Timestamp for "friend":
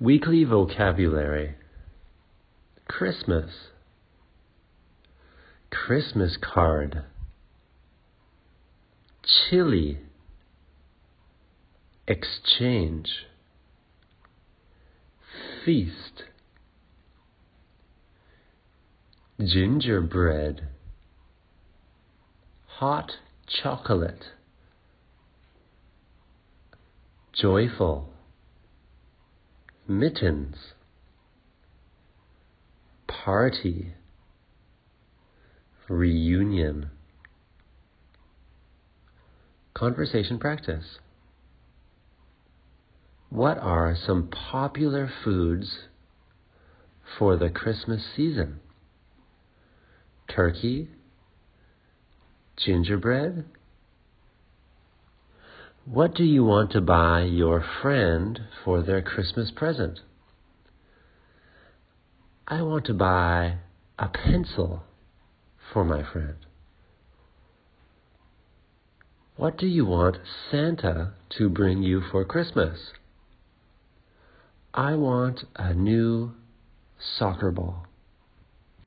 57.82-58.38, 66.12-66.36